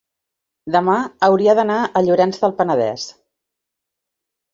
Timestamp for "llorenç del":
2.07-2.55